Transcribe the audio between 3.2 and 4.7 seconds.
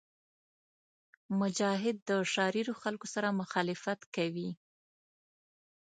مخالفت کوي.